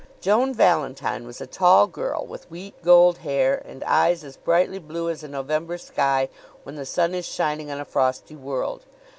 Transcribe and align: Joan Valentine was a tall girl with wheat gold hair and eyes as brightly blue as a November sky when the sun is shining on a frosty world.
Joan 0.19 0.51
Valentine 0.55 1.27
was 1.27 1.41
a 1.41 1.45
tall 1.45 1.85
girl 1.85 2.25
with 2.25 2.49
wheat 2.49 2.73
gold 2.81 3.19
hair 3.19 3.61
and 3.63 3.83
eyes 3.83 4.23
as 4.23 4.35
brightly 4.35 4.79
blue 4.79 5.11
as 5.11 5.21
a 5.21 5.27
November 5.27 5.77
sky 5.77 6.27
when 6.63 6.73
the 6.75 6.87
sun 6.87 7.13
is 7.13 7.27
shining 7.27 7.69
on 7.69 7.79
a 7.79 7.85
frosty 7.85 8.35
world. 8.35 8.85